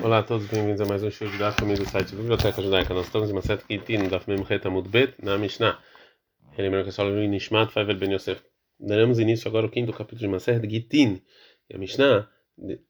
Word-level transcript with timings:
Olá 0.00 0.18
a 0.20 0.22
todos, 0.22 0.46
bem-vindos 0.46 0.80
a 0.80 0.84
mais 0.84 1.02
um 1.02 1.10
show 1.10 1.28
de 1.28 1.36
Daf 1.36 1.58
comigo 1.58 1.82
do 1.82 1.90
site 1.90 2.14
Biblioteca 2.14 2.62
Judaica. 2.62 2.94
Nós 2.94 3.06
estamos 3.06 3.28
em 3.30 3.32
uma 3.32 3.42
certa 3.42 3.64
Gitin, 3.68 4.08
Daf 4.08 4.30
Mem 4.30 4.46
Het 4.48 4.64
Amud 4.64 4.88
Bet, 4.88 5.14
na 5.20 5.36
Mishnah. 5.36 5.76
Lembrando 6.56 6.84
que 6.84 6.90
é 6.90 6.92
só 6.92 7.04
o 7.04 7.10
Nishmat 7.10 7.72
Faivel 7.72 7.96
Ben 7.96 8.14
Yosef. 8.14 8.40
Daremos 8.78 9.18
início 9.18 9.48
agora 9.48 9.66
ao 9.66 9.70
quinto 9.70 9.92
capítulo 9.92 10.20
de 10.20 10.28
Maser 10.28 10.60
de 10.60 10.70
Gitin. 10.70 11.20
E 11.68 11.74
a 11.74 11.78
Mishnah, 11.78 12.28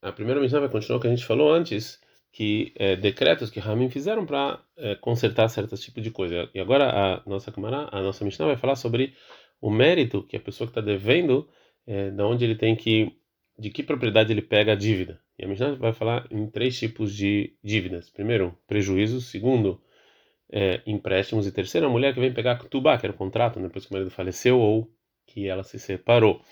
a 0.02 0.12
primeira 0.12 0.38
Mishnah 0.38 0.60
vai 0.60 0.68
continuar 0.68 0.98
o 0.98 1.00
que 1.00 1.06
a 1.06 1.10
gente 1.10 1.24
falou 1.24 1.50
antes, 1.50 1.98
que 2.30 2.74
é, 2.76 2.94
decretos 2.94 3.48
que 3.48 3.58
Ramim 3.58 3.88
fizeram 3.88 4.26
para 4.26 4.62
é, 4.76 4.94
consertar 4.96 5.48
certos 5.48 5.80
tipos 5.80 6.02
de 6.02 6.10
coisa. 6.10 6.50
E 6.54 6.60
agora 6.60 6.90
a 6.90 7.22
nossa 7.26 7.50
Kamara, 7.50 7.88
a 7.90 8.02
nossa 8.02 8.22
Mishnah 8.22 8.48
vai 8.48 8.56
falar 8.58 8.76
sobre 8.76 9.14
o 9.62 9.70
mérito 9.70 10.24
que 10.24 10.36
a 10.36 10.40
pessoa 10.40 10.66
que 10.66 10.72
está 10.72 10.82
devendo, 10.82 11.48
é, 11.86 12.10
da 12.10 12.26
onde 12.26 12.44
ele 12.44 12.54
tem 12.54 12.76
que, 12.76 13.16
de 13.58 13.70
que 13.70 13.82
propriedade 13.82 14.30
ele 14.30 14.42
pega 14.42 14.72
a 14.72 14.76
dívida. 14.76 15.18
E 15.38 15.44
a 15.44 15.48
Mishnah 15.48 15.74
vai 15.74 15.92
falar 15.92 16.26
em 16.30 16.46
três 16.48 16.78
tipos 16.78 17.14
de 17.14 17.54
dívidas. 17.62 18.10
Primeiro, 18.10 18.58
prejuízo. 18.66 19.20
Segundo, 19.20 19.80
é, 20.50 20.82
empréstimos. 20.86 21.46
E 21.46 21.52
terceiro, 21.52 21.86
a 21.86 21.90
mulher 21.90 22.12
que 22.12 22.20
vem 22.20 22.32
pegar 22.32 22.58
Ktubá, 22.58 22.98
que 22.98 23.06
era 23.06 23.14
o 23.14 23.16
contrato 23.16 23.60
depois 23.60 23.86
que 23.86 23.92
o 23.92 23.94
marido 23.94 24.10
faleceu 24.10 24.58
ou 24.58 24.90
que 25.26 25.46
ela 25.46 25.62
se 25.62 25.78
separou. 25.78 26.42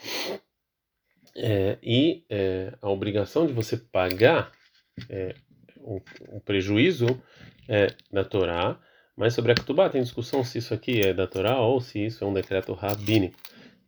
É, 1.34 1.78
e 1.82 2.24
é, 2.30 2.72
a 2.80 2.88
obrigação 2.88 3.46
de 3.46 3.52
você 3.52 3.76
pagar 3.76 4.52
é, 5.09 5.34
o, 5.78 6.00
o, 6.30 6.40
prejuízo 6.40 7.06
é 7.68 7.88
da 8.10 8.24
Torá, 8.24 8.80
mas 9.16 9.34
sobre 9.34 9.52
a 9.52 9.54
Ktubá 9.54 9.90
tem 9.90 10.02
discussão 10.02 10.42
se 10.42 10.59
isso 10.59 10.73
aqui 10.73 11.00
é 11.00 11.12
da 11.12 11.26
Torá 11.26 11.60
ou 11.60 11.80
se 11.80 12.06
isso 12.06 12.24
é 12.24 12.26
um 12.26 12.32
decreto 12.32 12.73
rabínico. 12.73 13.38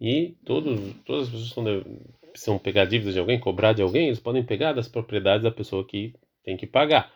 E 0.01 0.37
todos, 0.45 0.95
todas 1.05 1.29
as 1.29 1.31
pessoas 1.31 1.85
precisam 2.31 2.59
pegar 2.59 2.85
dívidas 2.85 3.15
de 3.15 3.21
alguém, 3.21 3.39
cobrar 3.39 3.73
de 3.73 3.83
alguém, 3.83 4.07
eles 4.07 4.21
podem 4.21 4.43
pegar 4.43 4.73
das 4.73 4.89
propriedades 4.89 5.43
da 5.43 5.51
pessoa 5.51 5.87
que 5.87 6.15
tem 6.43 6.57
que 6.57 6.67
pagar, 6.67 7.13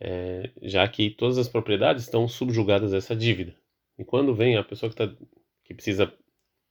é, 0.00 0.50
já 0.62 0.86
que 0.88 1.10
todas 1.10 1.38
as 1.38 1.48
propriedades 1.48 2.04
estão 2.04 2.28
subjugadas 2.28 2.92
a 2.92 2.96
essa 2.96 3.14
dívida. 3.14 3.54
E 3.98 4.04
quando 4.04 4.34
vem 4.34 4.56
a 4.56 4.64
pessoa 4.64 4.90
que, 4.90 4.96
tá, 4.96 5.08
que 5.64 5.74
precisa, 5.74 6.12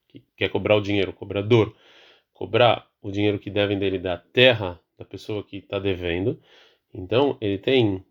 que 0.10 0.24
quer 0.36 0.50
cobrar 0.50 0.76
o 0.76 0.82
dinheiro, 0.82 1.12
o 1.12 1.14
cobrador, 1.14 1.76
cobrar 2.34 2.88
o 3.02 3.12
dinheiro 3.12 3.40
que 3.40 3.50
devem 3.50 3.80
dele 3.80 4.00
da 4.00 4.18
terra 4.18 4.80
da 4.98 5.06
pessoa 5.06 5.44
que 5.44 5.58
está 5.58 5.80
devendo, 5.80 6.40
então 6.94 7.38
ele 7.42 7.58
tem 7.58 8.06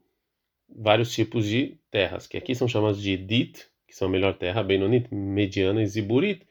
vários 0.68 1.12
tipos 1.12 1.46
de 1.46 1.78
terras, 1.90 2.26
que 2.26 2.36
aqui 2.36 2.54
são 2.54 2.66
chamadas 2.66 3.00
de 3.00 3.16
dit, 3.16 3.66
que 3.86 3.94
são 3.94 4.08
a 4.08 4.10
melhor 4.10 4.34
terra, 4.34 4.62
benonit, 4.62 5.12
mediana 5.14 5.82
e 5.82 5.86
ziburit, 5.86 6.46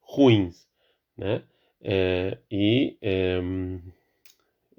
ruins, 0.00 0.66
né? 1.16 1.42
É, 1.84 2.38
e, 2.50 2.96
é, 3.02 3.38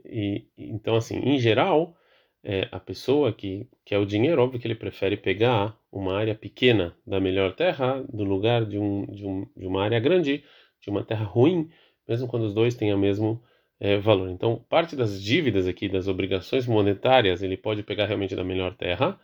e, 0.04 0.46
então, 0.58 0.96
assim, 0.96 1.18
em 1.18 1.38
geral, 1.38 1.96
é, 2.44 2.68
a 2.72 2.80
pessoa 2.80 3.32
que 3.32 3.68
quer 3.86 4.00
o 4.00 4.06
dinheiro, 4.06 4.42
óbvio 4.42 4.60
que 4.60 4.68
ele 4.68 4.76
prefere 4.76 5.16
pegar 5.16 5.78
uma 5.92 6.18
área 6.18 6.34
pequena 6.34 6.96
da 7.06 7.20
melhor 7.20 7.54
terra 7.54 8.04
do 8.12 8.24
lugar 8.24 8.66
de, 8.66 8.80
um, 8.80 9.06
de, 9.06 9.26
um, 9.26 9.48
de 9.56 9.68
uma 9.68 9.84
área 9.84 10.00
grande, 10.00 10.44
de 10.82 10.90
uma 10.90 11.04
terra 11.04 11.26
ruim, 11.26 11.70
mesmo 12.08 12.28
quando 12.28 12.44
os 12.44 12.54
dois 12.54 12.76
têm 12.76 12.94
o 12.94 12.98
mesmo 12.98 13.42
é, 13.80 13.98
valor. 13.98 14.30
Então, 14.30 14.64
parte 14.68 14.96
das 14.96 15.22
dívidas 15.22 15.68
aqui, 15.68 15.88
das 15.88 16.08
obrigações 16.08 16.66
monetárias, 16.66 17.44
ele 17.44 17.58
pode 17.58 17.84
pegar 17.84 18.06
realmente 18.06 18.36
da 18.36 18.44
melhor 18.44 18.76
terra 18.76 19.20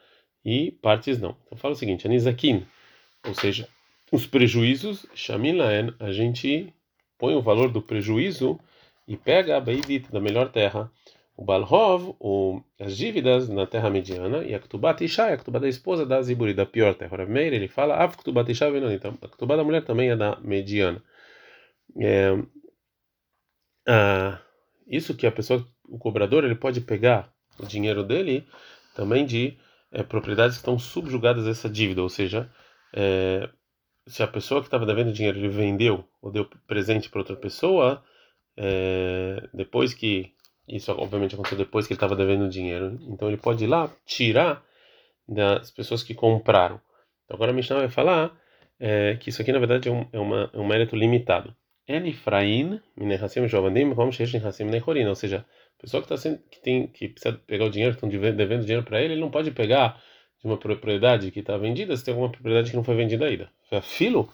e 0.45 0.71
partes 0.71 1.19
não. 1.19 1.35
Então, 1.45 1.57
fala 1.57 1.73
o 1.73 1.77
seguinte: 1.77 2.07
Anizakin, 2.07 2.66
ou 3.27 3.33
seja, 3.33 3.67
os 4.11 4.25
prejuízos, 4.25 5.05
Shamilaen, 5.16 5.93
a 5.99 6.11
gente 6.11 6.73
põe 7.22 7.36
o 7.36 7.41
valor 7.41 7.72
do 7.72 7.83
prejuízo 7.83 8.59
e 9.08 9.16
pega 9.16 9.55
a 9.55 9.61
Beidit 9.61 10.11
da 10.11 10.19
melhor 10.19 10.52
terra. 10.52 10.91
O 11.38 11.45
Balhov, 11.45 12.16
o, 12.19 12.61
as 12.80 12.97
dívidas 12.97 13.47
na 13.47 13.67
terra 13.67 13.91
mediana, 13.91 14.44
e 14.44 14.55
a 14.55 14.59
Ktubat 14.59 15.03
Isha, 15.03 15.28
a 15.28 15.38
Ktubat 15.38 15.61
da 15.61 15.69
esposa 15.69 16.03
da 16.03 16.19
Ziburi, 16.22 16.55
da 16.55 16.66
pior 16.66 16.95
terra. 16.95 17.23
O 17.23 17.30
Meir, 17.30 17.53
ele 17.53 17.67
fala, 17.67 17.95
Av 17.95 18.17
Ktubat 18.17 18.52
Isha 18.52 18.67
Então, 18.91 19.17
a 19.22 19.28
Ktubat 19.28 19.58
da 19.58 19.63
mulher 19.63 19.83
também 19.86 20.09
é 20.09 20.16
da 20.16 20.39
mediana. 20.41 21.01
É, 22.00 22.31
ah, 23.88 24.40
isso 24.88 25.16
que 25.16 25.28
a 25.28 25.31
pessoa, 25.31 25.66
o 25.88 26.00
cobrador, 26.00 26.44
ele 26.44 26.56
pode 26.56 26.81
pegar 26.81 27.31
o 27.59 27.66
dinheiro 27.66 28.03
dele 28.03 28.47
também 28.95 29.25
de 29.25 29.57
é, 29.91 30.01
propriedades 30.03 30.57
que 30.57 30.62
estão 30.62 30.79
subjugadas 30.79 31.45
a 31.47 31.51
essa 31.51 31.69
dívida, 31.69 32.01
ou 32.01 32.09
seja, 32.09 32.50
é, 32.94 33.47
se 34.11 34.22
a 34.22 34.27
pessoa 34.27 34.61
que 34.61 34.67
estava 34.67 34.85
devendo 34.85 35.13
dinheiro 35.13 35.39
ele 35.39 35.47
vendeu 35.47 36.03
ou 36.22 36.31
deu 36.31 36.45
presente 36.67 37.09
para 37.09 37.22
outra 37.22 37.35
pessoa, 37.35 38.03
é, 38.57 39.47
depois 39.53 39.94
que 39.94 40.33
isso 40.67 40.91
obviamente 40.91 41.33
aconteceu 41.33 41.57
depois 41.57 41.88
que 41.88 41.94
ele 41.94 41.97
estava 41.97 42.16
devendo 42.16 42.50
dinheiro, 42.50 43.00
então 43.07 43.27
ele 43.27 43.38
pode 43.38 43.63
ir 43.63 43.67
lá 43.67 43.89
tirar 44.05 44.63
das 45.27 45.71
pessoas 45.71 46.03
que 46.03 46.13
compraram. 46.13 46.79
Então 47.25 47.35
agora 47.35 47.51
a 47.51 47.53
Mishnah 47.53 47.79
vai 47.79 47.89
falar 47.89 48.38
é, 48.79 49.16
que 49.16 49.29
isso 49.29 49.41
aqui 49.41 49.51
na 49.51 49.59
verdade 49.59 49.88
é 49.88 49.91
um, 49.91 50.05
é 50.11 50.19
uma, 50.19 50.50
é 50.53 50.57
um 50.57 50.67
mérito 50.67 50.95
limitado. 50.95 51.55
Elifrain, 51.88 52.81
Minehassim 52.95 53.47
Jovandim, 53.47 53.91
Rom 53.91 54.11
Sheshin 54.11 54.45
Hassim 54.45 54.66
Nehorin, 54.66 55.05
ou 55.05 55.16
seja, 55.16 55.45
a 55.77 55.81
pessoa 55.81 56.03
que, 56.03 56.09
tá 56.09 56.16
que, 56.17 56.61
tem, 56.61 56.88
que 56.88 57.09
precisa 57.09 57.33
pegar 57.47 57.66
o 57.66 57.69
dinheiro, 57.69 57.95
que 57.95 58.05
estão 58.05 58.35
devendo 58.35 58.61
dinheiro 58.61 58.83
para 58.83 59.01
ele, 59.01 59.13
ele 59.13 59.21
não 59.21 59.31
pode 59.31 59.51
pegar 59.51 60.01
de 60.39 60.47
uma 60.47 60.57
propriedade 60.57 61.31
que 61.31 61.39
está 61.39 61.57
vendida 61.57 61.95
se 61.95 62.03
tem 62.03 62.13
alguma 62.13 62.31
propriedade 62.31 62.71
que 62.71 62.75
não 62.75 62.83
foi 62.83 62.95
vendida 62.95 63.25
ainda. 63.25 63.50
Filo, 63.79 64.27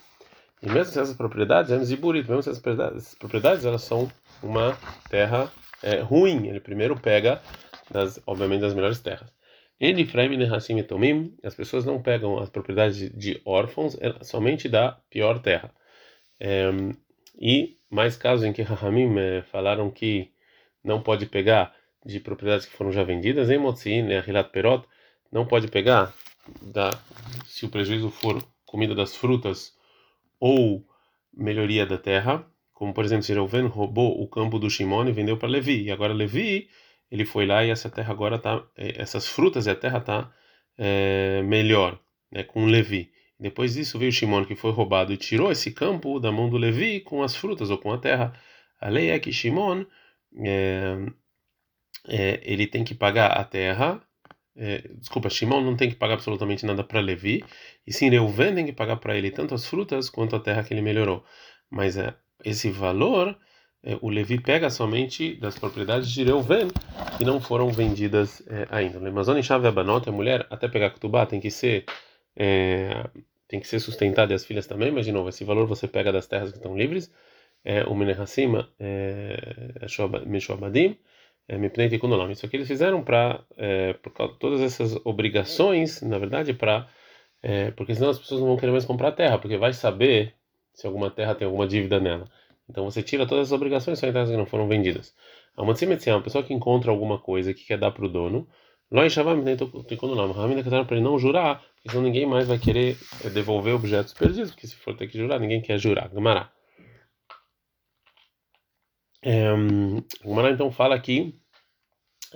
e 0.62 0.68
mesmo 0.68 0.92
se 0.92 1.00
essas 1.00 1.16
propriedades, 1.16 1.72
é 1.72 1.78
ziburit, 1.84 2.28
mesmo 2.28 2.42
se 2.42 2.50
essas 2.50 2.62
propriedades, 2.62 3.04
essas 3.04 3.16
propriedades 3.16 3.66
elas 3.66 3.84
são 3.84 4.12
uma 4.42 4.76
terra 5.10 5.52
é, 5.84 6.00
ruim, 6.00 6.48
ele 6.48 6.60
primeiro 6.60 7.00
pega, 7.00 7.42
das, 7.92 8.20
obviamente, 8.26 8.62
das 8.62 8.74
melhores 8.74 9.00
terras. 9.00 9.32
Ele 9.80 10.02
Efraim 10.02 10.42
Hassim 10.44 10.82
Tomim, 10.82 11.38
as 11.44 11.54
pessoas 11.54 11.86
não 11.86 12.02
pegam 12.02 12.40
as 12.40 12.50
propriedades 12.50 13.12
de 13.16 13.40
órfãos 13.46 13.96
é, 14.02 14.24
somente 14.24 14.68
da 14.68 14.94
pior 15.10 15.40
terra. 15.40 15.72
É, 16.40 16.70
e 17.40 17.78
mais 17.90 18.18
casos 18.18 18.44
em 18.44 18.52
que 18.52 18.64
Rahamim 18.64 19.18
é, 19.20 19.44
falaram 19.44 19.92
que 19.92 20.32
não 20.84 21.02
pode 21.02 21.28
pegar 21.28 21.76
de 22.04 22.20
propriedades 22.20 22.66
que 22.66 22.76
foram 22.76 22.92
já 22.92 23.04
vendidas, 23.04 23.50
em 23.50 23.58
Motzin, 23.58 24.04
né, 24.04 24.24
Hilat 24.26 24.50
Perot, 24.50 24.88
não 25.32 25.46
pode 25.46 25.68
pegar 25.68 26.14
da, 26.62 26.90
se 27.46 27.66
o 27.66 27.70
prejuízo 27.70 28.10
for 28.10 28.42
comida 28.68 28.94
das 28.94 29.16
frutas 29.16 29.74
ou 30.40 30.86
melhoria 31.34 31.86
da 31.86 31.98
terra, 31.98 32.46
como 32.74 32.94
por 32.94 33.04
exemplo, 33.04 33.24
se 33.24 33.34
Reuven 33.34 33.66
roubou 33.66 34.22
o 34.22 34.28
campo 34.28 34.60
do 34.60 34.70
Shimon 34.70 35.08
e 35.08 35.12
vendeu 35.12 35.38
para 35.38 35.50
Levi, 35.50 35.84
e 35.84 35.92
agora 35.92 36.14
Levi 36.14 36.70
ele 37.10 37.26
foi 37.26 37.46
lá 37.48 37.64
e 37.66 37.72
essa 37.72 37.90
terra 37.90 38.12
agora 38.12 38.38
tá, 38.38 38.64
é, 38.76 39.02
essas 39.02 39.28
frutas 39.28 39.66
e 39.66 39.72
a 39.72 39.76
terra 39.76 40.00
tá 40.00 40.32
é, 40.78 41.42
melhor, 41.44 42.00
né, 42.32 42.44
com 42.44 42.66
Levi. 42.66 43.12
Depois 43.40 43.74
disso 43.74 43.98
veio 43.98 44.12
Shimon 44.12 44.46
que 44.46 44.56
foi 44.56 44.72
roubado 44.72 45.14
e 45.14 45.18
tirou 45.18 45.52
esse 45.52 45.72
campo 45.72 46.20
da 46.20 46.32
mão 46.32 46.50
do 46.50 46.58
Levi 46.58 47.00
com 47.00 47.24
as 47.24 47.36
frutas 47.36 47.70
ou 47.70 47.78
com 47.78 47.92
a 47.92 47.98
terra. 47.98 48.34
A 48.80 48.90
lei 48.90 49.10
é 49.10 49.20
que 49.20 49.32
Shimon 49.32 49.86
é, 50.44 50.98
é, 52.08 52.42
ele 52.44 52.68
tem 52.68 52.84
que 52.84 52.96
pagar 52.96 53.32
a 53.32 53.44
terra 53.44 54.02
é, 54.58 54.90
desculpa, 54.98 55.30
Shimon 55.30 55.62
não 55.62 55.76
tem 55.76 55.90
que 55.90 55.96
pagar 55.96 56.16
absolutamente 56.16 56.66
nada 56.66 56.84
para 56.84 57.00
Levi, 57.00 57.44
e 57.86 57.94
sim 57.94 58.10
Reuven 58.10 58.56
tem 58.56 58.66
que 58.66 58.74
pagar 58.74 58.98
para 58.98 59.16
ele 59.16 59.32
tanto 59.32 59.54
as 59.56 59.66
frutas 59.66 60.10
quanto 60.10 60.36
a 60.36 60.40
terra 60.40 60.64
que 60.64 60.74
ele 60.74 60.82
melhorou. 60.82 61.24
Mas 61.70 61.98
é, 61.98 62.14
esse 62.44 62.70
valor 62.70 63.38
é, 63.84 63.98
o 64.02 64.10
Levi 64.10 64.40
pega 64.40 64.70
somente 64.70 65.36
das 65.36 65.58
propriedades 65.58 66.10
de 66.10 66.24
Reuven 66.24 66.68
que 67.18 67.24
não 67.24 67.40
foram 67.40 67.70
vendidas 67.70 68.42
é, 68.48 68.68
ainda. 68.70 69.00
Lemazon 69.00 69.38
e 69.38 69.44
Chave 69.44 69.68
Abanot, 69.68 70.10
a 70.10 70.12
mulher 70.12 70.46
até 70.50 70.68
pegar 70.68 70.90
Kutubá 70.90 71.26
tem 71.26 71.40
que 71.40 71.52
ser 71.52 71.86
é, 72.36 73.10
tem 73.48 73.60
que 73.60 73.68
ser 73.68 73.80
sustentada 73.80 74.34
e 74.34 74.36
as 74.36 74.46
filhas 74.46 74.68
também, 74.68 74.92
mas 74.92 75.06
de 75.06 75.12
novo, 75.12 75.30
esse 75.30 75.44
valor 75.44 75.66
você 75.68 75.88
pega 75.88 76.12
das 76.12 76.28
terras 76.28 76.52
que 76.52 76.58
estão 76.58 76.78
livres, 76.78 77.12
é, 77.64 77.84
o 77.86 77.96
Menehacima, 77.96 78.70
é, 78.80 79.74
Meshoabadim, 80.26 80.92
é, 80.92 80.96
Mipnei 81.50 81.88
Tikkun. 81.88 82.30
Isso 82.30 82.46
aqui 82.46 82.58
eles 82.58 82.68
fizeram 82.68 83.04
para 83.04 83.42
é, 83.56 83.94
por 83.94 84.12
causa 84.12 84.34
todas 84.40 84.62
essas 84.62 85.00
obrigações, 85.06 86.02
na 86.02 86.18
verdade, 86.18 86.54
para 86.54 86.88
é, 87.42 87.72
porque 87.72 87.96
senão 87.96 88.10
as 88.10 88.20
pessoas 88.20 88.42
não 88.42 88.48
vão 88.48 88.58
querer 88.58 88.72
mais 88.72 88.86
comprar 88.86 89.12
terra, 89.12 89.38
porque 89.38 89.58
vai 89.58 89.72
saber 89.72 90.34
se 90.74 90.86
alguma 90.86 91.10
terra 91.10 91.36
tem 91.36 91.46
alguma 91.46 91.68
dívida 91.68 92.00
nela. 92.00 92.30
Então 92.70 92.84
você 92.84 93.02
tira 93.02 93.26
todas 93.26 93.48
as 93.48 93.52
obrigações 93.54 94.00
só 94.00 94.08
em 94.08 94.12
terras 94.12 94.30
que 94.30 94.36
não 94.36 94.46
foram 94.46 94.68
vendidas. 94.68 95.16
A 95.56 95.64
uma 95.64 95.74
pessoa 95.74 96.44
que 96.44 96.54
encontra 96.54 96.92
alguma 96.92 97.18
coisa 97.18 97.54
que 97.54 97.66
quer 97.66 97.78
dar 97.78 97.92
para 97.92 98.06
o 98.06 98.10
dono, 98.10 98.48
Loi 98.92 99.10
Shavam 99.10 99.44
Tikkun 99.88 100.10
Olam. 100.10 100.32
Ramina 100.32 100.58
decretaram 100.58 100.86
para 100.86 100.96
ele 100.96 101.04
não 101.04 101.18
jurar, 101.18 101.62
porque 101.76 101.90
senão 101.90 102.04
ninguém 102.04 102.26
mais 102.26 102.48
vai 102.48 102.58
querer 102.58 102.98
é, 103.24 103.30
devolver 103.30 103.74
objetos 103.74 104.14
perdidos, 104.14 104.52
porque 104.52 104.68
se 104.68 104.76
for 104.76 104.96
ter 104.96 105.08
que 105.08 105.18
jurar, 105.18 105.40
ninguém 105.40 105.62
quer 105.62 105.78
jurar. 105.78 106.10
Gamará. 106.10 106.52
É, 109.22 109.52
o 110.24 110.36
Mará 110.36 110.52
então 110.52 110.72
fala 110.72 110.96
aqui 110.96 111.36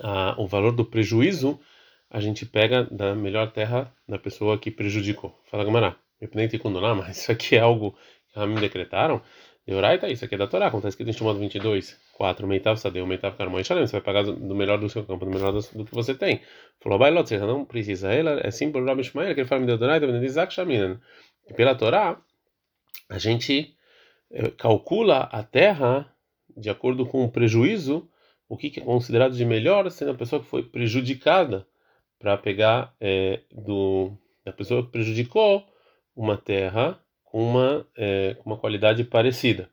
a, 0.00 0.34
o 0.40 0.46
valor 0.46 0.72
do 0.72 0.84
prejuízo 0.84 1.60
a 2.10 2.20
gente 2.20 2.44
pega 2.44 2.84
da 2.84 3.14
melhor 3.14 3.52
terra 3.52 3.92
da 4.06 4.18
pessoa 4.18 4.58
que 4.58 4.70
prejudicou. 4.70 5.40
Fala 5.46 5.64
Gamará, 5.64 5.96
mas 6.96 7.18
isso 7.18 7.32
aqui 7.32 7.56
é 7.56 7.60
algo 7.60 7.96
que 8.32 8.38
a 8.38 8.46
mim 8.46 8.56
decretaram. 8.56 9.22
Deoraita, 9.66 10.08
isso 10.08 10.24
aqui 10.24 10.34
é 10.34 10.38
da 10.38 10.48
Torá, 10.48 10.66
acontece 10.66 10.96
que 10.96 11.04
tem 11.04 11.12
chamado 11.12 11.38
22. 11.38 11.96
4. 12.22 12.46
Meitav 12.46 12.76
Sadeu, 12.78 13.06
Meitav 13.06 13.36
Carmon 13.36 13.58
e 13.58 13.64
Shalem. 13.64 13.86
Você 13.86 13.92
vai 13.92 14.00
pagar 14.00 14.22
do 14.24 14.54
melhor 14.54 14.78
do 14.78 14.88
seu 14.88 15.04
campo, 15.04 15.24
do 15.24 15.30
melhor 15.30 15.52
do 15.52 15.84
que 15.84 15.94
você 15.94 16.14
tem. 16.14 16.40
Falou, 16.80 16.98
Bailot, 16.98 17.28
você 17.28 17.38
não 17.38 17.64
precisa. 17.64 18.12
Ela 18.12 18.40
é 18.44 18.50
simples, 18.50 18.84
Rabi 18.84 19.02
Shmael, 19.02 19.34
que 19.34 19.40
ele 19.40 19.48
fala, 19.48 19.60
me 19.60 19.66
deu 19.66 19.78
Donai, 19.78 19.98
de 19.98 20.24
Isaac 20.24 20.52
Shaminan. 20.52 21.00
Pela 21.56 21.74
Torá, 21.74 22.20
a 23.08 23.18
gente 23.18 23.74
eh, 24.30 24.50
calcula 24.56 25.28
a 25.32 25.42
terra 25.42 26.12
de 26.56 26.70
acordo 26.70 27.06
com 27.06 27.24
o 27.24 27.30
prejuízo, 27.30 28.08
o 28.48 28.56
que 28.56 28.72
é 28.78 28.82
considerado 28.82 29.34
de 29.34 29.44
melhor, 29.44 29.90
sendo 29.90 30.10
a 30.12 30.14
pessoa 30.14 30.42
que 30.42 30.48
foi 30.48 30.62
prejudicada 30.62 31.66
para 32.18 32.36
pegar 32.36 32.94
é, 33.00 33.40
do 33.50 34.16
da 34.44 34.52
pessoa 34.52 34.84
que 34.84 34.90
prejudicou 34.90 35.64
uma 36.16 36.36
terra 36.36 36.98
com 37.24 37.42
uma, 37.42 37.86
é, 37.96 38.36
uma 38.44 38.56
qualidade 38.56 39.04
parecida. 39.04 39.70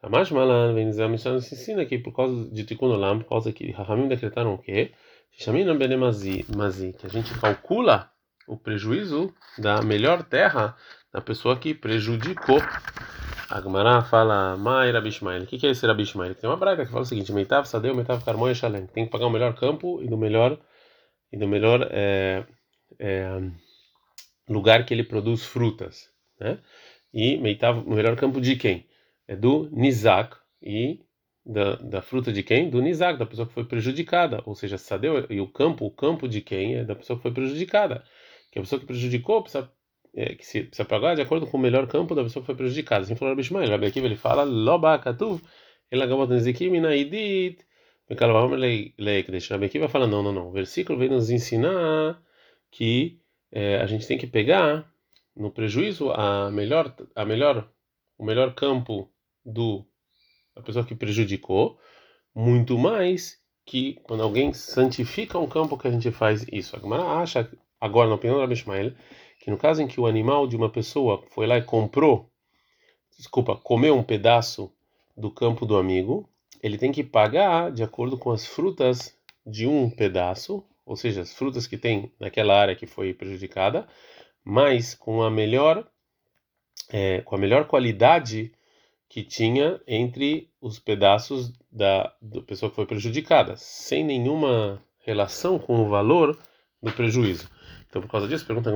Kamash 0.00 0.30
Malan 0.30 0.74
vem 0.74 0.88
dizer, 0.88 1.02
a 1.02 1.08
Mishnah 1.08 1.32
nos 1.32 1.52
ensina 1.52 1.84
que 1.84 1.98
por 1.98 2.14
causa 2.14 2.50
de 2.50 2.64
Tikkun 2.64 2.90
Olam, 2.90 3.18
por 3.18 3.28
causa 3.28 3.52
que 3.52 3.70
Rahamim 3.70 4.08
decretaram 4.08 4.54
o 4.54 4.58
quê? 4.58 4.92
Shamina 5.32 5.74
Benemazi, 5.74 6.44
que 6.98 7.06
a 7.06 7.08
gente 7.08 7.38
calcula 7.38 8.10
o 8.46 8.56
prejuízo 8.56 9.32
da 9.58 9.82
melhor 9.82 10.22
terra 10.22 10.76
da 11.12 11.20
pessoa 11.20 11.56
que 11.56 11.74
prejudicou. 11.74 12.60
A 13.50 13.60
Gemara 13.60 14.02
fala, 14.02 14.56
Mai 14.56 14.92
Rabishmael. 14.92 15.42
O 15.42 15.46
que 15.46 15.66
é 15.66 15.70
esse 15.70 15.86
Rabishmael? 15.86 16.34
Tem 16.34 16.48
uma 16.48 16.56
braga 16.56 16.84
que 16.84 16.90
fala 16.92 17.02
o 17.02 17.06
seguinte: 17.06 17.32
Meitav 17.32 17.66
Sadeu, 17.66 17.94
Meitav 17.94 18.24
Carmon 18.24 18.48
e 18.50 18.54
Shalem. 18.54 18.86
Tem 18.86 19.04
que 19.04 19.10
pagar 19.10 19.26
o 19.26 19.30
melhor 19.30 19.54
campo 19.54 20.00
e 20.02 20.08
do 20.08 20.16
melhor, 20.16 20.58
e 21.32 21.36
do 21.36 21.48
melhor 21.48 21.88
é, 21.90 22.44
é, 22.98 23.40
lugar 24.48 24.86
que 24.86 24.94
ele 24.94 25.02
produz 25.02 25.44
frutas. 25.44 26.08
Né? 26.40 26.58
E 27.12 27.36
Meitav, 27.38 27.80
o 27.86 27.94
melhor 27.94 28.16
campo 28.16 28.40
de 28.40 28.56
quem? 28.56 28.86
É 29.26 29.34
do 29.34 29.68
Nizak. 29.72 30.36
E 30.62 31.00
da, 31.44 31.76
da 31.76 32.02
fruta 32.02 32.32
de 32.32 32.42
quem? 32.42 32.70
Do 32.70 32.80
Nizak, 32.80 33.18
da 33.18 33.26
pessoa 33.26 33.48
que 33.48 33.54
foi 33.54 33.64
prejudicada. 33.64 34.42
Ou 34.46 34.54
seja, 34.54 34.78
Sadeu 34.78 35.26
e 35.28 35.40
o 35.40 35.48
campo, 35.48 35.84
o 35.86 35.90
campo 35.90 36.28
de 36.28 36.40
quem? 36.40 36.76
É 36.76 36.84
da 36.84 36.94
pessoa 36.94 37.16
que 37.16 37.22
foi 37.22 37.32
prejudicada. 37.32 38.04
Que 38.52 38.58
a 38.58 38.62
pessoa 38.62 38.78
que 38.78 38.86
prejudicou 38.86 39.42
precisa 39.42 39.68
é, 40.14 40.34
que 40.34 40.44
se 40.46 40.62
precisa 40.64 40.84
pagar 40.84 41.14
de 41.14 41.22
acordo 41.22 41.46
com 41.46 41.56
o 41.56 41.60
melhor 41.60 41.86
campo 41.86 42.14
da 42.14 42.22
pessoa 42.22 42.42
que 42.42 42.46
foi 42.46 42.54
prejudicada. 42.54 43.02
Assim 43.02 43.14
falou 43.14 43.34
Rabi 43.34 43.44
Shmuel. 43.44 43.70
Rabi 43.70 43.86
Akiva 43.86 44.06
ele 44.06 44.16
fala 44.16 44.42
Loba 44.42 44.98
Katuv 44.98 45.40
Mekalavam 48.10 48.56
leik. 48.56 49.30
Deixa 49.30 49.54
Rabi 49.54 49.66
Akiva 49.66 49.88
fala 49.88 50.06
não, 50.06 50.22
não, 50.22 50.32
não. 50.32 50.48
O 50.48 50.52
versículo 50.52 50.98
vem 50.98 51.08
nos 51.08 51.30
ensinar 51.30 52.20
que 52.70 53.20
é, 53.52 53.76
a 53.76 53.86
gente 53.86 54.06
tem 54.06 54.18
que 54.18 54.26
pegar 54.26 54.92
no 55.36 55.50
prejuízo 55.50 56.10
a 56.10 56.50
melhor 56.50 56.94
a 57.14 57.24
melhor 57.24 57.70
o 58.18 58.24
melhor 58.24 58.54
campo 58.54 59.10
do 59.44 59.86
a 60.56 60.60
pessoa 60.60 60.84
que 60.84 60.94
prejudicou 60.94 61.78
muito 62.34 62.76
mais 62.76 63.40
que 63.64 63.94
quando 64.02 64.22
alguém 64.22 64.52
santifica 64.52 65.38
um 65.38 65.48
campo 65.48 65.78
que 65.78 65.86
a 65.86 65.90
gente 65.90 66.10
faz 66.10 66.44
isso. 66.50 66.76
A 66.76 66.80
Gemara 66.80 67.04
acha 67.04 67.50
agora 67.80 68.08
na 68.08 68.16
opinião 68.16 68.36
do 68.36 68.40
Rabi 68.40 68.56
Shmuel 68.56 68.92
que 69.40 69.50
no 69.50 69.56
caso 69.56 69.82
em 69.82 69.88
que 69.88 69.98
o 69.98 70.06
animal 70.06 70.46
de 70.46 70.54
uma 70.54 70.68
pessoa 70.70 71.24
foi 71.30 71.46
lá 71.46 71.56
e 71.56 71.62
comprou, 71.62 72.30
desculpa, 73.16 73.56
comeu 73.56 73.96
um 73.96 74.02
pedaço 74.02 74.70
do 75.16 75.30
campo 75.30 75.66
do 75.66 75.76
amigo, 75.76 76.28
ele 76.62 76.76
tem 76.76 76.92
que 76.92 77.02
pagar 77.02 77.72
de 77.72 77.82
acordo 77.82 78.18
com 78.18 78.30
as 78.30 78.46
frutas 78.46 79.16
de 79.44 79.66
um 79.66 79.90
pedaço, 79.90 80.62
ou 80.84 80.94
seja, 80.94 81.22
as 81.22 81.32
frutas 81.32 81.66
que 81.66 81.78
tem 81.78 82.12
naquela 82.20 82.56
área 82.58 82.76
que 82.76 82.86
foi 82.86 83.14
prejudicada, 83.14 83.88
mas 84.44 84.94
com 84.94 85.22
a 85.22 85.30
melhor 85.30 85.86
é, 86.90 87.20
com 87.22 87.34
a 87.34 87.38
melhor 87.38 87.66
qualidade 87.66 88.52
que 89.08 89.22
tinha 89.22 89.80
entre 89.86 90.50
os 90.60 90.78
pedaços 90.78 91.52
da, 91.70 92.14
da 92.20 92.42
pessoa 92.42 92.68
que 92.68 92.76
foi 92.76 92.86
prejudicada, 92.86 93.56
sem 93.56 94.04
nenhuma 94.04 94.82
relação 95.04 95.58
com 95.58 95.80
o 95.80 95.88
valor 95.88 96.38
do 96.82 96.92
prejuízo. 96.92 97.48
Então, 97.90 98.00
por 98.00 98.08
causa 98.08 98.28
disso, 98.28 98.46
pergunta 98.46 98.72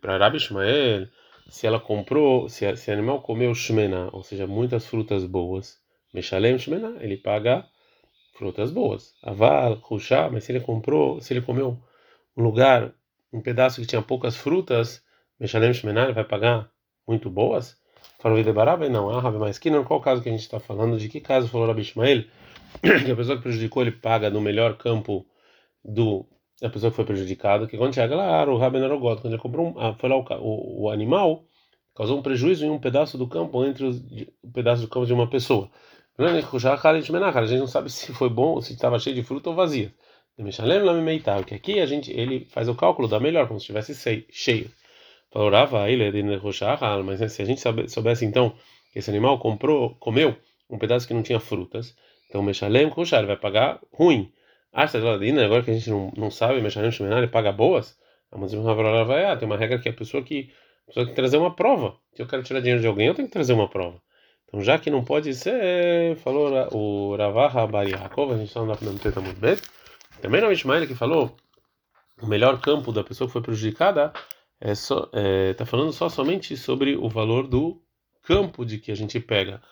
para 0.00 0.16
Rabi 0.16 0.38
Ishmael 0.38 1.06
se 1.48 1.66
ela 1.66 1.78
comprou, 1.78 2.48
se, 2.48 2.76
se 2.76 2.90
animal 2.90 3.20
comeu 3.20 3.54
shmena, 3.54 4.08
ou 4.12 4.22
seja, 4.22 4.46
muitas 4.46 4.86
frutas 4.86 5.24
boas, 5.24 5.78
Meshalem 6.12 6.58
shmena, 6.58 6.96
ele 7.00 7.16
paga 7.16 7.66
frutas 8.36 8.70
boas. 8.70 9.14
Aval, 9.22 9.76
Kushá, 9.76 10.30
mas 10.30 10.44
se 10.44 10.52
ele 10.52 10.60
comprou, 10.60 11.20
se 11.20 11.32
ele 11.34 11.42
comeu 11.42 11.78
um 12.36 12.42
lugar, 12.42 12.92
um 13.32 13.40
pedaço 13.40 13.80
que 13.80 13.86
tinha 13.86 14.02
poucas 14.02 14.36
frutas, 14.36 15.02
Meshalem 15.38 15.72
shmena, 15.72 16.04
ele 16.04 16.14
vai 16.14 16.24
pagar 16.24 16.70
muito 17.06 17.28
boas? 17.30 17.78
Falou 18.18 18.42
de 18.42 18.52
Baraba? 18.52 18.88
Não, 18.88 19.10
ah, 19.10 19.20
Rabi 19.20 19.38
mas 19.38 19.58
que 19.58 19.70
não, 19.70 19.84
qual 19.84 20.00
caso 20.00 20.22
que 20.22 20.28
a 20.28 20.32
gente 20.32 20.40
está 20.40 20.58
falando? 20.58 20.98
De 20.98 21.08
que 21.08 21.20
caso 21.20 21.48
falou 21.48 21.66
Rabi 21.66 21.82
Ishmael? 21.82 22.24
Que 23.04 23.10
a 23.10 23.16
pessoa 23.16 23.36
que 23.36 23.42
prejudicou, 23.42 23.82
ele 23.82 23.92
paga 23.92 24.30
no 24.30 24.40
melhor 24.40 24.76
campo 24.76 25.26
do 25.84 26.26
a 26.62 26.68
pessoa 26.70 26.90
que 26.90 26.96
foi 26.96 27.04
prejudicada, 27.04 27.66
que 27.66 27.76
quando 27.76 27.94
chega 27.94 28.16
lá, 28.16 28.44
o 28.48 28.56
Raben 28.56 28.82
Arogot, 28.82 29.20
quando 29.20 29.34
ele 29.34 29.42
comprou 29.42 29.68
um, 29.68 29.80
ah, 29.80 29.94
foi 29.94 30.08
lá 30.08 30.16
o, 30.16 30.24
o, 30.40 30.82
o, 30.84 30.90
animal, 30.90 31.44
causou 31.94 32.18
um 32.18 32.22
prejuízo 32.22 32.64
em 32.64 32.70
um 32.70 32.78
pedaço 32.78 33.18
do 33.18 33.26
campo 33.28 33.64
entre 33.64 33.84
os 33.84 34.00
um 34.42 34.50
pedaço 34.52 34.82
do 34.82 34.88
campo 34.88 35.06
de 35.06 35.12
uma 35.12 35.28
pessoa. 35.28 35.70
A 36.18 37.46
gente 37.46 37.58
não 37.58 37.66
sabe 37.66 37.90
se 37.92 38.12
foi 38.12 38.30
bom, 38.30 38.54
ou 38.54 38.62
se 38.62 38.72
estava 38.72 38.98
cheio 38.98 39.14
de 39.14 39.22
fruta 39.22 39.50
ou 39.50 39.56
vazia. 39.56 39.92
Que 41.44 41.54
aqui 41.54 41.80
a 41.80 41.86
gente 41.86 42.10
ele 42.10 42.46
faz 42.46 42.68
o 42.68 42.74
cálculo 42.74 43.08
da 43.08 43.20
melhor, 43.20 43.46
como 43.48 43.60
se 43.60 43.64
estivesse 43.64 44.24
cheio. 44.30 44.70
Ele 45.88 46.02
é 46.02 47.02
mas 47.02 47.32
se 47.32 47.42
a 47.42 47.44
gente 47.44 47.60
soubesse 47.90 48.24
então 48.24 48.54
que 48.92 48.98
esse 48.98 49.10
animal 49.10 49.38
comprou, 49.38 49.94
comeu 49.96 50.36
um 50.70 50.78
pedaço 50.78 51.06
que 51.06 51.14
não 51.14 51.22
tinha 51.22 51.38
frutas, 51.38 51.94
então 52.28 52.42
Meshalem 52.42 52.90
Kushar, 52.90 53.26
vai 53.26 53.36
pagar 53.36 53.80
ruim. 53.92 54.32
Ah, 54.78 54.84
agora 54.84 55.62
que 55.62 55.70
a 55.70 55.74
gente 55.74 55.88
não, 55.88 56.12
não 56.14 56.30
sabe, 56.30 56.60
Mesharim 56.60 56.90
Shemená, 56.90 57.16
ele 57.16 57.28
paga 57.28 57.50
boas, 57.50 57.98
mas 58.30 58.52
vai 58.52 59.36
tem 59.38 59.48
uma 59.48 59.56
regra 59.56 59.78
que 59.78 59.88
a 59.88 59.92
pessoa 59.92 60.22
que 60.22 60.52
a 60.84 60.86
pessoa 60.88 61.06
tem 61.06 61.14
que 61.14 61.16
trazer 61.16 61.38
uma 61.38 61.56
prova. 61.56 61.96
Se 62.14 62.20
eu 62.20 62.26
quero 62.26 62.42
tirar 62.42 62.60
dinheiro 62.60 62.82
de 62.82 62.86
alguém, 62.86 63.06
eu 63.06 63.14
tenho 63.14 63.26
que 63.26 63.32
trazer 63.32 63.54
uma 63.54 63.70
prova. 63.70 64.02
Então, 64.44 64.60
já 64.60 64.78
que 64.78 64.90
não 64.90 65.02
pode 65.02 65.34
ser, 65.34 66.16
falou 66.16 66.52
o 66.72 67.16
Ravaha 67.16 67.66
Bariakov, 67.66 68.34
a 68.34 68.36
gente 68.36 68.48
está 68.48 68.62
no 68.62 68.98
Teta 68.98 69.18
muito 69.22 69.40
bem. 69.40 69.56
Também 70.20 70.42
não 70.42 70.52
Ishmael 70.52 70.86
que 70.86 70.94
falou 70.94 71.34
o 72.20 72.26
melhor 72.26 72.60
campo 72.60 72.92
da 72.92 73.02
pessoa 73.02 73.28
que 73.28 73.32
foi 73.32 73.42
prejudicada 73.42 74.12
é 74.60 74.74
só 74.74 75.08
é, 75.14 75.54
tá 75.54 75.64
falando 75.64 75.92
só 75.92 76.10
somente 76.10 76.54
sobre 76.54 76.96
o 76.96 77.08
valor 77.08 77.46
do 77.46 77.82
campo 78.22 78.64
de 78.64 78.78
que 78.78 78.92
a 78.92 78.94
gente 78.94 79.18
pega, 79.20 79.62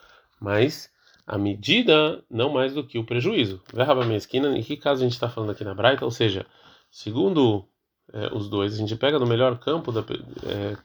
mas 0.41 0.89
a 1.25 1.37
medida 1.37 2.23
não 2.29 2.53
mais 2.53 2.73
do 2.73 2.85
que 2.85 2.99
o 2.99 3.03
prejuízo. 3.03 3.61
Verraba 3.73 4.05
mesquina, 4.05 4.55
em 4.57 4.61
que 4.61 4.77
caso 4.77 5.01
a 5.01 5.03
gente 5.05 5.13
está 5.13 5.27
falando 5.29 5.51
aqui 5.51 5.63
na 5.63 5.73
Braita? 5.73 6.05
Ou 6.05 6.11
seja, 6.11 6.45
segundo 6.91 7.67
é, 8.13 8.33
os 8.33 8.47
dois, 8.49 8.73
a 8.73 8.77
gente 8.77 8.95
pega 8.95 9.17
no 9.17 9.25
melhor 9.25 9.57
campo, 9.57 9.91
da, 9.91 10.01
é, 10.01 10.77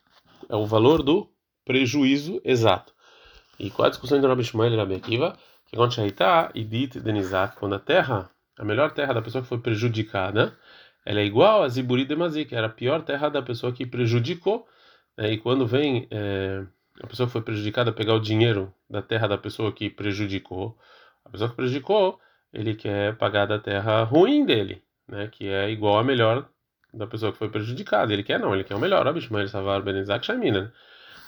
é, 0.48 0.56
o 0.56 0.66
valor 0.66 1.02
do 1.02 1.28
prejuízo 1.64 2.40
exato. 2.44 2.94
E 3.58 3.70
qual 3.70 3.86
a 3.86 3.90
discussão 3.90 4.16
entre 4.16 4.28
Rabi 4.28 4.42
Shmuel 4.42 4.72
e 4.72 4.76
Rabi 4.76 4.94
Akiva? 4.94 5.36
Que 5.66 5.76
quando 5.76 5.92
Shaita 5.92 6.50
e 6.54 6.64
Dit 6.64 6.98
Denizak, 6.98 7.56
quando 7.56 7.74
a 7.74 7.78
terra, 7.78 8.30
a 8.58 8.64
melhor 8.64 8.92
terra 8.92 9.12
da 9.12 9.22
pessoa 9.22 9.42
que 9.42 9.48
foi 9.48 9.58
prejudicada, 9.58 10.56
ela 11.04 11.20
é 11.20 11.24
igual 11.24 11.62
a 11.62 11.68
Ziburi 11.68 12.04
Demazi, 12.06 12.46
que 12.46 12.54
era 12.54 12.66
a 12.66 12.70
pior 12.70 13.02
terra 13.02 13.28
da 13.28 13.42
pessoa 13.42 13.72
que 13.72 13.86
prejudicou. 13.86 14.66
Né? 15.16 15.32
E 15.32 15.38
quando 15.38 15.66
vem. 15.66 16.08
É, 16.10 16.64
a 17.02 17.06
pessoa 17.06 17.28
foi 17.28 17.42
prejudicada 17.42 17.92
pegar 17.92 18.14
o 18.14 18.20
dinheiro 18.20 18.72
da 18.88 19.00
terra 19.00 19.26
da 19.26 19.38
pessoa 19.38 19.72
que 19.72 19.88
prejudicou, 19.88 20.76
a 21.24 21.30
pessoa 21.30 21.48
que 21.50 21.56
prejudicou, 21.56 22.18
ele 22.52 22.74
quer 22.74 23.16
pagar 23.16 23.46
da 23.46 23.58
terra 23.58 24.02
ruim 24.04 24.44
dele, 24.44 24.82
né, 25.08 25.28
que 25.28 25.48
é 25.48 25.70
igual 25.70 25.98
a 25.98 26.04
melhor 26.04 26.48
da 26.92 27.06
pessoa 27.06 27.32
que 27.32 27.38
foi 27.38 27.48
prejudicada. 27.48 28.12
Ele 28.12 28.22
quer 28.22 28.38
não, 28.38 28.52
ele 28.54 28.64
quer 28.64 28.74
o 28.74 28.78
melhor. 28.78 29.06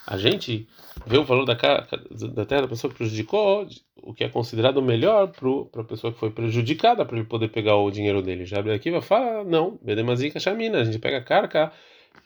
A 0.04 0.18
gente 0.18 0.68
vê 1.06 1.16
o 1.16 1.24
valor 1.24 1.44
da, 1.44 1.54
da 1.54 2.44
terra 2.44 2.62
da 2.62 2.68
pessoa 2.68 2.90
que 2.90 2.98
prejudicou, 2.98 3.68
o 4.02 4.12
que 4.12 4.24
é 4.24 4.28
considerado 4.28 4.78
o 4.78 4.82
melhor 4.82 5.28
para 5.70 5.82
a 5.82 5.84
pessoa 5.84 6.12
que 6.12 6.18
foi 6.18 6.30
prejudicada, 6.30 7.04
para 7.04 7.16
ele 7.16 7.26
poder 7.26 7.48
pegar 7.48 7.76
o 7.76 7.90
dinheiro 7.90 8.20
dele. 8.20 8.44
Já 8.44 8.58
abre 8.58 8.72
aqui 8.72 8.90
vai 8.90 9.00
falar, 9.00 9.44
não, 9.44 9.78
Bedemazika 9.80 10.40
Shamina, 10.40 10.80
a 10.80 10.84
gente 10.84 10.98
pega 10.98 11.18
a 11.18 11.24
carca, 11.24 11.72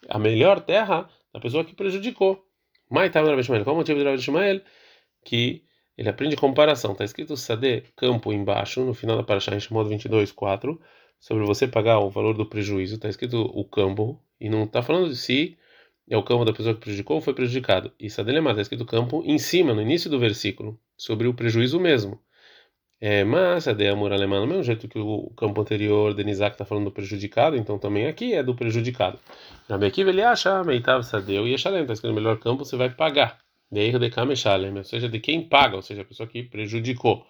a 0.08 0.18
melhor 0.18 0.60
terra 0.60 1.06
da 1.34 1.38
pessoa 1.38 1.64
que 1.64 1.74
prejudicou. 1.74 2.45
Mai 2.88 3.11
Tam 3.11 3.25
Rabi 3.25 3.43
Shmuel. 3.43 3.64
Qual 3.64 3.75
o 3.75 3.78
motivo 3.78 3.99
de 3.99 4.05
Rabi 4.05 4.21
Shmuel? 4.21 4.61
Que 5.25 5.64
ele 5.99 6.09
aprende 6.09 6.37
comparação. 6.37 6.93
Está 6.93 7.05
escrito 7.05 7.37
Sade, 7.37 7.83
campo 7.97 8.33
embaixo, 8.33 8.85
no 8.85 8.95
final 8.95 9.16
da 9.16 9.23
Parashá, 9.25 9.55
em 9.55 9.61
Shemot 9.61 9.88
22, 9.88 10.31
4, 10.31 10.81
sobre 11.19 11.45
você 11.45 11.66
pagar 11.66 11.99
o 11.99 12.11
valor 12.11 12.35
do 12.35 12.47
prejuízo. 12.47 12.95
Está 12.95 13.09
escrito 13.09 13.40
o 13.40 13.64
campo, 13.64 14.23
e 14.40 14.49
não 14.49 14.64
está 14.64 14.83
falando 14.83 15.09
de 15.09 15.16
si, 15.16 15.57
é 16.09 16.16
o 16.16 16.23
campo 16.23 16.45
da 16.45 16.52
pessoa 16.52 16.75
que 16.75 16.81
prejudicou 16.81 17.16
ou 17.16 17.23
foi 17.23 17.35
prejudicado. 17.35 17.93
E 17.99 18.09
Sade 18.09 18.31
Lemar, 18.31 18.52
está 18.52 18.62
escrito 18.62 18.85
campo 18.85 19.23
em 19.25 19.38
cima, 19.38 19.75
no 19.75 19.83
início 19.83 20.09
do 20.09 20.19
versículo, 20.19 20.78
sobre 20.97 21.26
o 21.26 21.35
prejuízo 21.35 21.81
mesmo. 21.81 22.21
É, 22.98 23.24
mas 23.24 23.68
a 23.68 23.74
de 23.74 23.86
amor 23.88 24.12
alemã, 24.12 24.40
do 24.40 24.46
mesmo 24.46 24.62
jeito 24.62 24.88
que 24.88 24.98
o 24.98 25.30
campo 25.36 25.60
anterior 25.60 26.14
de 26.14 26.24
Nizak 26.24 26.54
está 26.54 26.64
falando 26.64 26.86
do 26.86 26.90
prejudicado, 26.90 27.54
então 27.56 27.78
também 27.78 28.06
aqui 28.06 28.32
é 28.32 28.42
do 28.42 28.54
prejudicado. 28.54 29.18
Na 29.68 29.76
Bekiva 29.76 30.08
ele 30.10 30.22
acha, 30.22 30.64
Meitav 30.64 31.02
Sadeu 31.02 31.46
e 31.46 31.52
Eshalem, 31.54 31.82
está 31.82 31.92
escrito 31.92 32.14
melhor 32.14 32.38
campo 32.38 32.64
você 32.64 32.76
vai 32.76 32.88
pagar. 32.88 33.38
De 33.70 33.80
erro 33.80 33.98
de 33.98 34.08
Kameshalem, 34.10 34.76
ou 34.76 34.84
seja, 34.84 35.08
de 35.08 35.20
quem 35.20 35.42
paga, 35.46 35.76
ou 35.76 35.82
seja, 35.82 36.02
a 36.02 36.04
pessoa 36.04 36.26
que 36.26 36.42
prejudicou. 36.42 37.26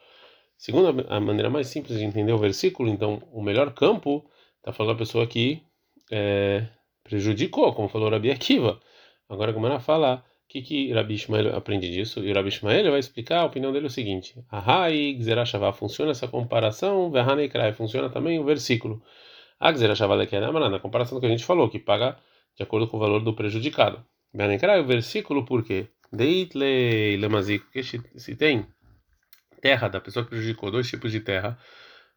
Segundo 0.57 1.05
a 1.09 1.21
maneira 1.21 1.51
mais 1.51 1.67
simples 1.69 1.99
de 1.99 2.05
entender 2.05 2.33
o 2.33 2.39
versículo, 2.39 2.89
então 2.89 3.23
o 3.33 3.43
melhor 3.43 3.73
campo 3.75 4.25
está 4.59 4.73
falando 4.73 4.95
a 4.95 4.99
pessoa 4.99 5.27
que 5.27 5.63
é, 6.11 6.67
prejudicou, 7.03 7.73
como 7.75 7.89
falou 7.89 8.11
Rabi 8.11 8.31
Akiva. 8.31 8.81
Agora 9.29 9.53
como 9.53 9.67
ela 9.67 9.81
fala, 9.81 10.25
o 10.47 10.49
que 10.49 10.63
que 10.63 10.93
Rabi 10.93 11.15
Ishmael 11.15 11.57
aprende 11.57 11.91
disso? 11.91 12.25
E 12.25 12.31
o 12.31 12.35
Rabi 12.35 12.49
Ishmael 12.49 12.89
vai 12.89 13.01
explicar 13.01 13.41
a 13.41 13.45
opinião 13.45 13.73
dele 13.73 13.87
é 13.87 13.89
o 13.89 13.91
seguinte: 13.91 14.45
Ahai, 14.49 15.13
Gzerashavá, 15.15 15.73
funciona 15.73 16.13
essa 16.13 16.29
comparação, 16.29 17.11
Verhanekrai, 17.11 17.73
funciona 17.73 18.09
também 18.09 18.39
o 18.39 18.45
versículo. 18.45 19.03
A 19.59 19.73
Gzerashavá 19.73 20.17
na 20.17 20.79
comparação 20.79 21.19
que 21.19 21.27
a 21.27 21.29
gente 21.29 21.45
falou, 21.45 21.69
que 21.69 21.81
paga 21.81 22.17
de 22.57 22.63
acordo 22.63 22.87
com 22.87 22.97
o 22.97 23.01
valor 23.01 23.25
do 23.25 23.35
prejudicado. 23.35 24.05
Verhanekrai, 24.33 24.81
o 24.81 24.87
versículo, 24.87 25.45
por 25.45 25.65
quê? 25.65 25.89
Deitle 26.13 27.17
Lemazik, 27.17 27.65
que 27.73 27.83
se 27.83 28.37
tem 28.37 28.67
terra 29.61 29.89
da 29.89 30.01
pessoa 30.01 30.25
que 30.25 30.31
prejudicou, 30.31 30.71
dois 30.71 30.89
tipos 30.89 31.11
de 31.11 31.19
terra, 31.19 31.59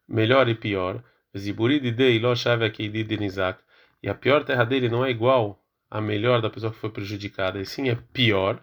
melhor 0.08 0.48
e 0.48 0.54
pior. 0.54 1.02
Ziburi 1.36 1.80
de 1.80 1.90
Dei, 1.90 2.20
aqui 2.64 2.88
de 2.88 3.02
Denizak. 3.02 3.60
E 4.02 4.08
a 4.08 4.14
pior 4.14 4.44
terra 4.44 4.64
dele 4.64 4.88
não 4.88 5.04
é 5.04 5.10
igual 5.10 5.59
à 5.90 6.00
melhor 6.00 6.40
da 6.40 6.50
pessoa 6.50 6.72
que 6.72 6.78
foi 6.78 6.90
prejudicada, 6.90 7.60
e 7.60 7.66
sim 7.66 7.88
é 7.88 7.94
pior. 7.94 8.62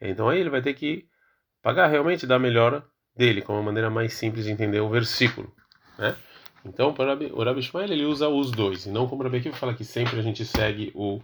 Então 0.00 0.28
aí 0.28 0.40
ele 0.40 0.50
vai 0.50 0.62
ter 0.62 0.74
que 0.74 1.06
pagar 1.62 1.86
realmente 1.88 2.26
da 2.26 2.38
melhor 2.38 2.84
dele, 3.14 3.42
como 3.42 3.58
uma 3.58 3.64
maneira 3.64 3.90
mais 3.90 4.14
simples 4.14 4.46
de 4.46 4.52
entender 4.52 4.80
o 4.80 4.88
versículo, 4.88 5.54
né? 5.98 6.16
Então, 6.64 6.94
o 7.32 7.42
Rabi 7.42 7.60
Ishmael 7.60 7.90
ele 7.90 8.04
usa 8.04 8.28
os 8.28 8.50
dois, 8.50 8.84
e 8.84 8.90
não 8.90 9.06
como 9.08 9.22
o 9.22 9.24
Rabi 9.24 9.38
Akiva 9.38 9.56
fala 9.56 9.74
que 9.74 9.84
sempre 9.84 10.18
a 10.18 10.22
gente 10.22 10.44
segue 10.44 10.92
o 10.94 11.20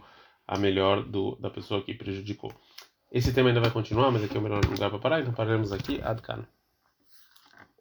a 0.47 0.57
melhor 0.57 1.03
do, 1.03 1.35
da 1.35 1.49
pessoa 1.49 1.81
que 1.83 1.93
prejudicou. 1.93 2.51
Esse 3.11 3.33
tema 3.33 3.49
ainda 3.49 3.61
vai 3.61 3.69
continuar, 3.69 4.11
mas 4.11 4.23
aqui 4.23 4.35
é 4.35 4.39
o 4.39 4.43
melhor 4.43 4.63
lugar 4.65 4.89
para 4.89 4.99
parar, 4.99 5.19
então 5.19 5.33
pararemos 5.33 5.71
aqui. 5.71 6.01
Adkan. 6.01 6.47